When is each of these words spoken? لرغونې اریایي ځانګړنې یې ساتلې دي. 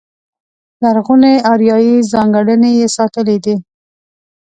لرغونې 0.81 1.33
اریایي 1.51 1.95
ځانګړنې 2.11 2.71
یې 2.79 2.87
ساتلې 2.97 3.37
دي. 3.45 3.55